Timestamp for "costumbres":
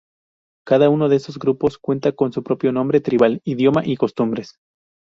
3.97-4.55